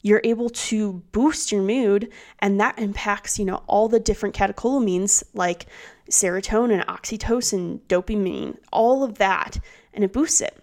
you're 0.00 0.20
able 0.24 0.50
to 0.50 0.94
boost 1.12 1.52
your 1.52 1.62
mood 1.62 2.10
and 2.40 2.60
that 2.60 2.78
impacts, 2.78 3.38
you 3.38 3.44
know, 3.44 3.62
all 3.66 3.88
the 3.88 4.00
different 4.00 4.34
catecholamines 4.34 5.22
like 5.32 5.66
serotonin, 6.10 6.84
oxytocin, 6.86 7.80
dopamine, 7.88 8.58
all 8.72 9.04
of 9.04 9.18
that, 9.18 9.58
and 9.94 10.02
it 10.02 10.12
boosts 10.12 10.40
it. 10.40 10.61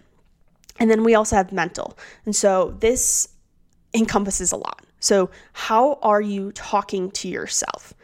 And 0.80 0.90
then 0.90 1.04
we 1.04 1.14
also 1.14 1.36
have 1.36 1.52
mental. 1.52 1.96
And 2.24 2.34
so 2.34 2.74
this 2.80 3.28
encompasses 3.94 4.50
a 4.50 4.56
lot. 4.56 4.84
So, 4.98 5.30
how 5.52 5.98
are 6.02 6.20
you 6.20 6.52
talking 6.52 7.10
to 7.12 7.28
yourself? 7.28 7.94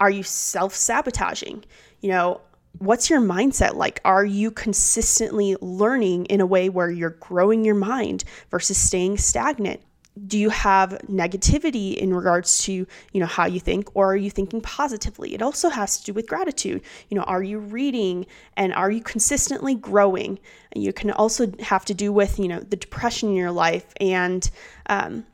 Are 0.00 0.10
you 0.10 0.22
self 0.22 0.74
sabotaging? 0.74 1.64
You 2.00 2.10
know, 2.10 2.40
what's 2.78 3.10
your 3.10 3.20
mindset 3.20 3.74
like? 3.74 4.00
Are 4.04 4.24
you 4.24 4.50
consistently 4.50 5.56
learning 5.60 6.26
in 6.26 6.40
a 6.40 6.46
way 6.46 6.68
where 6.68 6.90
you're 6.90 7.10
growing 7.10 7.64
your 7.64 7.74
mind 7.74 8.24
versus 8.50 8.78
staying 8.78 9.18
stagnant? 9.18 9.80
Do 10.26 10.38
you 10.38 10.50
have 10.50 10.98
negativity 11.08 11.96
in 11.96 12.12
regards 12.12 12.58
to 12.64 12.72
you 12.72 13.20
know 13.20 13.26
how 13.26 13.46
you 13.46 13.60
think 13.60 13.88
or 13.94 14.12
are 14.12 14.16
you 14.16 14.30
thinking 14.30 14.60
positively? 14.60 15.34
It 15.34 15.42
also 15.42 15.68
has 15.68 15.98
to 15.98 16.04
do 16.06 16.12
with 16.12 16.26
gratitude. 16.28 16.82
You 17.08 17.16
know 17.16 17.22
are 17.24 17.42
you 17.42 17.58
reading 17.58 18.26
and 18.56 18.72
are 18.74 18.90
you 18.90 19.02
consistently 19.02 19.74
growing? 19.74 20.38
And 20.72 20.84
you 20.84 20.92
can 20.92 21.10
also 21.10 21.52
have 21.60 21.84
to 21.86 21.94
do 21.94 22.12
with 22.12 22.38
you 22.38 22.48
know 22.48 22.60
the 22.60 22.76
depression 22.76 23.30
in 23.30 23.36
your 23.36 23.52
life 23.52 23.92
and 24.00 24.48
um, 24.86 25.24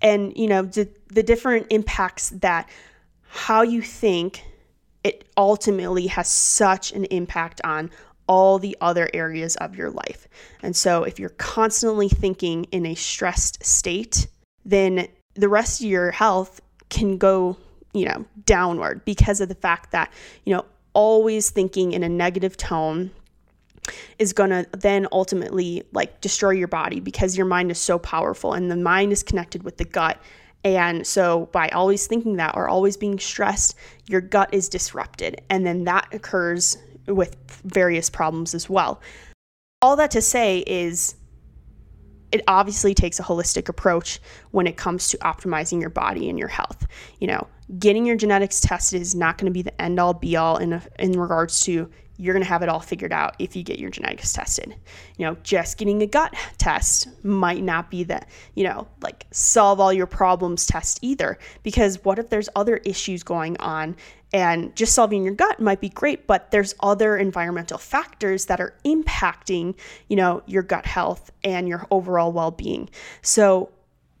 and 0.00 0.36
you 0.36 0.48
know 0.48 0.62
the, 0.62 0.88
the 1.08 1.22
different 1.22 1.66
impacts 1.70 2.30
that 2.30 2.68
how 3.28 3.62
you 3.62 3.80
think 3.80 4.44
it 5.04 5.28
ultimately 5.36 6.06
has 6.06 6.28
such 6.28 6.92
an 6.92 7.04
impact 7.06 7.60
on 7.64 7.90
all 8.26 8.58
the 8.58 8.76
other 8.80 9.08
areas 9.12 9.56
of 9.56 9.76
your 9.76 9.90
life. 9.90 10.28
And 10.62 10.74
so, 10.74 11.04
if 11.04 11.18
you're 11.18 11.30
constantly 11.30 12.08
thinking 12.08 12.64
in 12.64 12.86
a 12.86 12.94
stressed 12.94 13.64
state, 13.64 14.26
then 14.64 15.08
the 15.34 15.48
rest 15.48 15.80
of 15.80 15.86
your 15.86 16.10
health 16.10 16.60
can 16.88 17.18
go, 17.18 17.56
you 17.92 18.04
know, 18.04 18.24
downward 18.44 19.04
because 19.04 19.40
of 19.40 19.48
the 19.48 19.54
fact 19.54 19.92
that, 19.92 20.12
you 20.44 20.54
know, 20.54 20.64
always 20.94 21.50
thinking 21.50 21.92
in 21.92 22.02
a 22.02 22.08
negative 22.08 22.56
tone 22.56 23.10
is 24.18 24.32
going 24.32 24.50
to 24.50 24.66
then 24.78 25.08
ultimately 25.10 25.82
like 25.92 26.20
destroy 26.20 26.50
your 26.50 26.68
body 26.68 27.00
because 27.00 27.36
your 27.36 27.46
mind 27.46 27.70
is 27.70 27.78
so 27.78 27.98
powerful 27.98 28.52
and 28.52 28.70
the 28.70 28.76
mind 28.76 29.10
is 29.10 29.22
connected 29.22 29.64
with 29.64 29.76
the 29.78 29.84
gut 29.84 30.20
and 30.64 31.06
so, 31.06 31.46
by 31.46 31.68
always 31.70 32.06
thinking 32.06 32.36
that 32.36 32.56
or 32.56 32.68
always 32.68 32.96
being 32.96 33.18
stressed, 33.18 33.74
your 34.06 34.20
gut 34.20 34.52
is 34.52 34.68
disrupted. 34.68 35.40
And 35.50 35.66
then 35.66 35.84
that 35.84 36.08
occurs 36.12 36.78
with 37.06 37.36
various 37.64 38.10
problems 38.10 38.54
as 38.54 38.68
well. 38.68 39.00
All 39.80 39.96
that 39.96 40.10
to 40.12 40.22
say 40.22 40.60
is 40.66 41.16
it 42.32 42.42
obviously 42.48 42.94
takes 42.94 43.20
a 43.20 43.22
holistic 43.22 43.68
approach 43.68 44.20
when 44.50 44.66
it 44.66 44.76
comes 44.76 45.08
to 45.08 45.18
optimizing 45.18 45.80
your 45.80 45.90
body 45.90 46.28
and 46.30 46.38
your 46.38 46.48
health. 46.48 46.86
You 47.20 47.26
know, 47.26 47.46
getting 47.78 48.06
your 48.06 48.16
genetics 48.16 48.60
tested 48.60 49.02
is 49.02 49.14
not 49.14 49.38
going 49.38 49.46
to 49.46 49.52
be 49.52 49.62
the 49.62 49.80
end 49.80 50.00
all 50.00 50.14
be 50.14 50.36
all 50.36 50.56
in 50.56 50.72
a, 50.72 50.82
in 50.98 51.12
regards 51.12 51.60
to 51.64 51.90
you're 52.22 52.34
going 52.34 52.44
to 52.44 52.48
have 52.48 52.62
it 52.62 52.68
all 52.68 52.78
figured 52.78 53.12
out 53.12 53.34
if 53.40 53.56
you 53.56 53.64
get 53.64 53.80
your 53.80 53.90
genetics 53.90 54.32
tested. 54.32 54.76
You 55.18 55.26
know, 55.26 55.36
just 55.42 55.76
getting 55.76 56.00
a 56.02 56.06
gut 56.06 56.32
test 56.56 57.08
might 57.24 57.64
not 57.64 57.90
be 57.90 58.04
the, 58.04 58.22
you 58.54 58.62
know, 58.62 58.86
like 59.00 59.26
solve 59.32 59.80
all 59.80 59.92
your 59.92 60.06
problems 60.06 60.64
test 60.64 61.00
either. 61.02 61.36
Because 61.64 62.02
what 62.04 62.20
if 62.20 62.30
there's 62.30 62.48
other 62.54 62.76
issues 62.78 63.24
going 63.24 63.56
on 63.58 63.96
and 64.32 64.74
just 64.76 64.94
solving 64.94 65.24
your 65.24 65.34
gut 65.34 65.58
might 65.58 65.80
be 65.80 65.88
great, 65.88 66.28
but 66.28 66.52
there's 66.52 66.76
other 66.80 67.16
environmental 67.16 67.76
factors 67.76 68.46
that 68.46 68.60
are 68.60 68.74
impacting, 68.84 69.74
you 70.08 70.14
know, 70.14 70.42
your 70.46 70.62
gut 70.62 70.86
health 70.86 71.32
and 71.42 71.68
your 71.68 71.86
overall 71.90 72.30
well-being. 72.30 72.88
So, 73.20 73.70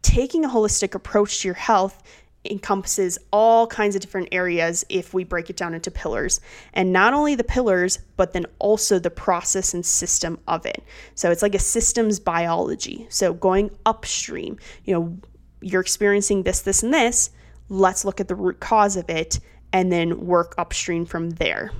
taking 0.02 0.44
a 0.44 0.48
holistic 0.48 0.96
approach 0.96 1.40
to 1.40 1.48
your 1.48 1.54
health 1.54 2.02
encompasses 2.44 3.18
all 3.32 3.66
kinds 3.66 3.94
of 3.94 4.00
different 4.00 4.28
areas 4.32 4.84
if 4.88 5.14
we 5.14 5.22
break 5.24 5.48
it 5.48 5.56
down 5.56 5.74
into 5.74 5.90
pillars. 5.90 6.40
And 6.72 6.92
not 6.92 7.14
only 7.14 7.34
the 7.34 7.44
pillars, 7.44 7.98
but 8.16 8.32
then 8.32 8.46
also 8.58 8.98
the 8.98 9.10
process 9.10 9.74
and 9.74 9.86
system 9.86 10.38
of 10.48 10.66
it. 10.66 10.82
So 11.14 11.30
it's 11.30 11.42
like 11.42 11.54
a 11.54 11.60
systems 11.60 12.18
biology. 12.18 13.06
So 13.10 13.32
going 13.32 13.70
upstream, 13.86 14.58
you 14.84 14.94
know, 14.94 15.16
you're 15.60 15.80
experiencing 15.80 16.42
this, 16.42 16.60
this, 16.60 16.82
and 16.82 16.92
this. 16.92 17.30
Let's 17.68 18.04
look 18.04 18.20
at 18.20 18.28
the 18.28 18.34
root 18.34 18.58
cause 18.58 18.96
of 18.96 19.08
it 19.08 19.38
and 19.72 19.90
then 19.90 20.26
work 20.26 20.54
upstream 20.58 21.06
from 21.06 21.30
there. 21.30 21.72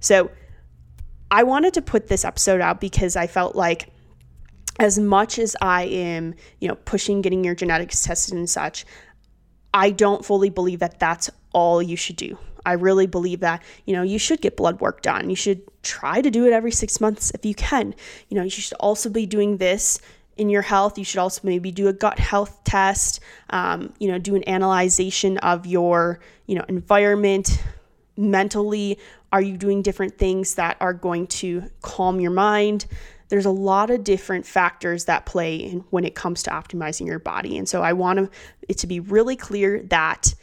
So 0.00 0.30
I 1.30 1.42
wanted 1.42 1.74
to 1.74 1.82
put 1.82 2.06
this 2.06 2.24
episode 2.24 2.60
out 2.60 2.80
because 2.80 3.16
I 3.16 3.26
felt 3.26 3.56
like 3.56 3.90
as 4.78 4.98
much 4.98 5.38
as 5.38 5.56
I 5.60 5.84
am, 5.84 6.34
you 6.60 6.68
know, 6.68 6.76
pushing 6.76 7.20
getting 7.20 7.42
your 7.44 7.54
genetics 7.54 8.02
tested 8.02 8.34
and 8.34 8.48
such, 8.48 8.86
I 9.72 9.90
don't 9.90 10.24
fully 10.24 10.50
believe 10.50 10.80
that 10.80 10.98
that's 10.98 11.30
all 11.52 11.82
you 11.82 11.96
should 11.96 12.16
do. 12.16 12.38
I 12.64 12.72
really 12.72 13.06
believe 13.06 13.40
that, 13.40 13.62
you 13.86 13.94
know, 13.94 14.02
you 14.02 14.18
should 14.18 14.40
get 14.40 14.56
blood 14.56 14.80
work 14.80 15.00
done. 15.02 15.30
You 15.30 15.36
should 15.36 15.62
try 15.82 16.20
to 16.20 16.30
do 16.30 16.46
it 16.46 16.52
every 16.52 16.72
six 16.72 17.00
months 17.00 17.30
if 17.30 17.46
you 17.46 17.54
can. 17.54 17.94
You 18.28 18.36
know, 18.36 18.42
you 18.42 18.50
should 18.50 18.74
also 18.74 19.08
be 19.08 19.26
doing 19.26 19.56
this 19.56 20.00
in 20.36 20.50
your 20.50 20.62
health. 20.62 20.98
You 20.98 21.04
should 21.04 21.18
also 21.18 21.40
maybe 21.44 21.70
do 21.70 21.88
a 21.88 21.92
gut 21.92 22.18
health 22.18 22.62
test, 22.64 23.20
um, 23.50 23.92
you 23.98 24.08
know, 24.08 24.18
do 24.18 24.34
an 24.34 24.48
analyzation 24.48 25.38
of 25.38 25.66
your, 25.66 26.20
you 26.46 26.54
know, 26.56 26.64
environment 26.68 27.62
mentally. 28.16 28.98
Are 29.32 29.42
you 29.42 29.56
doing 29.56 29.82
different 29.82 30.18
things 30.18 30.54
that 30.56 30.76
are 30.80 30.94
going 30.94 31.26
to 31.26 31.70
calm 31.82 32.20
your 32.20 32.30
mind? 32.30 32.86
There's 33.28 33.46
a 33.46 33.50
lot 33.50 33.90
of 33.90 34.04
different 34.04 34.46
factors 34.46 35.04
that 35.04 35.26
play 35.26 35.56
in 35.56 35.80
when 35.90 36.04
it 36.04 36.14
comes 36.14 36.42
to 36.44 36.50
optimizing 36.50 37.06
your 37.06 37.18
body. 37.18 37.58
And 37.58 37.68
so 37.68 37.82
I 37.82 37.92
want 37.92 38.30
it 38.68 38.78
to 38.78 38.86
be 38.86 39.00
really 39.00 39.36
clear 39.36 39.82
that 39.84 40.34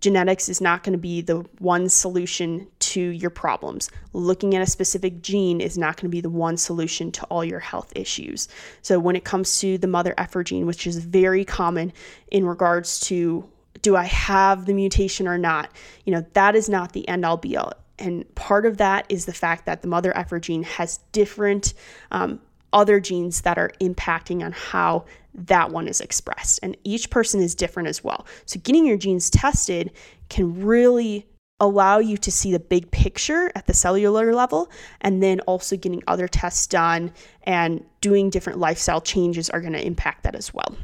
genetics 0.00 0.48
is 0.48 0.60
not 0.60 0.82
going 0.82 0.92
to 0.92 0.98
be 0.98 1.20
the 1.20 1.44
one 1.58 1.88
solution 1.88 2.66
to 2.78 3.00
your 3.00 3.30
problems. 3.30 3.90
Looking 4.12 4.54
at 4.54 4.62
a 4.62 4.66
specific 4.66 5.22
gene 5.22 5.60
is 5.60 5.78
not 5.78 5.96
going 5.96 6.10
to 6.10 6.14
be 6.14 6.20
the 6.20 6.30
one 6.30 6.56
solution 6.56 7.12
to 7.12 7.24
all 7.26 7.44
your 7.44 7.60
health 7.60 7.92
issues. 7.94 8.48
So, 8.82 8.98
when 8.98 9.16
it 9.16 9.24
comes 9.24 9.60
to 9.60 9.78
the 9.78 9.86
mother 9.86 10.14
effer 10.18 10.42
gene, 10.42 10.66
which 10.66 10.86
is 10.86 10.98
very 10.98 11.44
common 11.44 11.92
in 12.30 12.46
regards 12.46 13.00
to 13.00 13.48
do 13.82 13.96
I 13.96 14.04
have 14.04 14.66
the 14.66 14.74
mutation 14.74 15.28
or 15.28 15.38
not, 15.38 15.70
you 16.04 16.12
know, 16.12 16.24
that 16.32 16.56
is 16.56 16.68
not 16.68 16.92
the 16.92 17.06
end 17.08 17.24
all 17.24 17.36
be 17.36 17.56
all. 17.56 17.72
And 17.98 18.32
part 18.34 18.66
of 18.66 18.78
that 18.78 19.06
is 19.08 19.26
the 19.26 19.32
fact 19.32 19.66
that 19.66 19.82
the 19.82 19.88
mother 19.88 20.16
effer 20.16 20.40
gene 20.40 20.64
has 20.64 20.98
different 21.12 21.74
um, 22.10 22.40
other 22.72 22.98
genes 23.00 23.42
that 23.42 23.56
are 23.56 23.70
impacting 23.80 24.44
on 24.44 24.52
how 24.52 25.04
that 25.34 25.70
one 25.70 25.88
is 25.88 26.00
expressed. 26.00 26.60
And 26.62 26.76
each 26.84 27.10
person 27.10 27.40
is 27.40 27.54
different 27.54 27.88
as 27.88 28.02
well. 28.02 28.26
So, 28.46 28.60
getting 28.60 28.86
your 28.86 28.96
genes 28.96 29.30
tested 29.30 29.92
can 30.28 30.64
really 30.64 31.26
allow 31.60 31.98
you 31.98 32.16
to 32.16 32.32
see 32.32 32.52
the 32.52 32.58
big 32.58 32.90
picture 32.90 33.50
at 33.54 33.66
the 33.66 33.72
cellular 33.72 34.34
level 34.34 34.70
and 35.00 35.22
then 35.22 35.38
also 35.40 35.76
getting 35.76 36.02
other 36.08 36.26
tests 36.26 36.66
done 36.66 37.12
and 37.44 37.84
doing 38.00 38.28
different 38.28 38.58
lifestyle 38.58 39.00
changes 39.00 39.48
are 39.50 39.60
going 39.60 39.72
to 39.72 39.84
impact 39.84 40.24
that 40.24 40.34
as 40.34 40.52
well. 40.52 40.76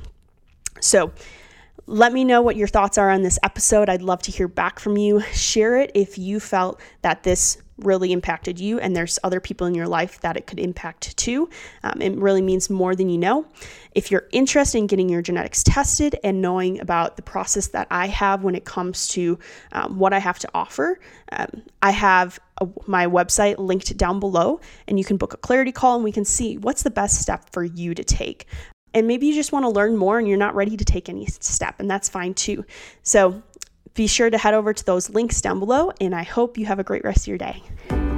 So, 0.81 1.13
let 1.91 2.13
me 2.13 2.23
know 2.23 2.41
what 2.41 2.55
your 2.55 2.69
thoughts 2.69 2.99
are 2.99 3.11
on 3.11 3.23
this 3.23 3.37
episode. 3.43 3.89
I'd 3.89 4.01
love 4.01 4.23
to 4.23 4.31
hear 4.31 4.47
back 4.47 4.79
from 4.79 4.97
you. 4.97 5.21
Share 5.33 5.77
it 5.77 5.91
if 5.97 6.19
you 6.19 6.39
felt 6.39 6.81
that 7.03 7.25
this 7.25 7.59
really 7.79 8.13
impacted 8.13 8.61
you 8.61 8.79
and 8.79 8.95
there's 8.95 9.19
other 9.25 9.41
people 9.41 9.67
in 9.67 9.75
your 9.75 9.89
life 9.89 10.21
that 10.21 10.37
it 10.37 10.47
could 10.47 10.61
impact 10.61 11.17
too. 11.17 11.51
Um, 11.83 12.01
it 12.01 12.17
really 12.17 12.43
means 12.43 12.71
more 12.71 12.95
than 12.95 13.09
you 13.09 13.19
know. 13.19 13.45
If 13.93 14.09
you're 14.09 14.29
interested 14.31 14.79
in 14.79 14.87
getting 14.87 15.09
your 15.09 15.21
genetics 15.21 15.65
tested 15.65 16.15
and 16.23 16.41
knowing 16.41 16.81
about 16.81 17.17
the 17.17 17.23
process 17.23 17.69
that 17.69 17.89
I 17.91 18.07
have 18.07 18.45
when 18.45 18.55
it 18.55 18.65
comes 18.65 19.09
to 19.09 19.37
um, 19.73 19.99
what 19.99 20.13
I 20.13 20.21
have 20.21 20.39
to 20.41 20.49
offer, 20.55 21.01
um, 21.33 21.63
I 21.83 21.91
have 21.91 22.39
a, 22.61 22.69
my 22.87 23.09
website 23.09 23.59
linked 23.59 23.97
down 23.97 24.21
below 24.21 24.61
and 24.87 24.97
you 24.97 25.05
can 25.05 25.17
book 25.17 25.35
a 25.35 25.39
clarity 25.39 25.73
call 25.73 25.97
and 25.97 26.05
we 26.05 26.13
can 26.13 26.25
see 26.25 26.57
what's 26.57 26.85
the 26.85 26.91
best 26.91 27.21
step 27.21 27.51
for 27.51 27.65
you 27.65 27.95
to 27.95 28.05
take. 28.05 28.47
And 28.95 29.07
maybe 29.07 29.27
you 29.27 29.35
just 29.35 29.53
want 29.53 29.65
to 29.65 29.69
learn 29.69 29.97
more 29.97 30.19
and 30.19 30.27
you're 30.27 30.39
not 30.39 30.55
ready 30.55 30.77
to 30.77 30.85
take 30.85 31.09
any 31.09 31.27
step, 31.27 31.79
and 31.79 31.91
that's 31.91 32.09
fine 32.09 32.35
too. 32.35 32.65
So 33.03 33.43
be 33.95 34.07
sure 34.07 34.31
to 34.31 34.39
head 34.39 34.55
over 34.55 34.73
to 34.73 34.85
those 34.85 35.11
links 35.11 35.41
down 35.41 35.59
below, 35.59 35.93
and 36.01 36.15
I 36.15 36.23
hope 36.23 36.57
you 36.57 36.67
have 36.67 36.79
a 36.79 36.85
great 36.85 37.05
rest 37.05 37.21
of 37.23 37.27
your 37.29 37.39
day. 37.39 37.63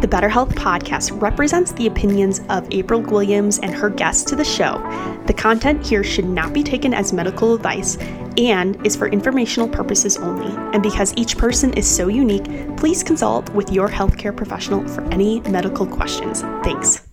The 0.01 0.09
Better 0.09 0.29
Health 0.29 0.55
Podcast 0.57 1.21
represents 1.23 1.73
the 1.73 1.87
opinions 1.87 2.41
of 2.49 2.67
April 2.73 3.01
Williams 3.01 3.59
and 3.61 3.73
her 3.73 3.89
guests 3.89 4.25
to 4.31 4.37
the 4.37 4.45
show. 4.45 4.79
The 5.27 5.33
content 5.33 5.87
here 5.87 6.03
should 6.03 6.25
not 6.25 6.53
be 6.53 6.63
taken 6.63 6.93
as 6.93 7.13
medical 7.13 7.55
advice 7.55 7.97
and 8.37 8.85
is 8.85 8.97
for 8.97 9.07
informational 9.07 9.69
purposes 9.69 10.17
only. 10.17 10.53
And 10.75 10.83
because 10.83 11.15
each 11.17 11.39
person 11.39 11.73
is 11.75 11.89
so 11.89 12.09
unique, 12.09 12.77
please 12.77 13.03
consult 13.03 13.49
with 13.51 13.71
your 13.71 13.89
healthcare 13.89 14.37
professional 14.37 14.87
for 14.89 15.03
any 15.13 15.41
medical 15.43 15.87
questions. 15.87 16.43
Thanks. 16.65 17.07